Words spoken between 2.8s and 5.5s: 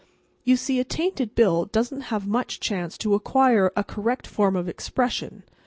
to acquire a correct form of expression.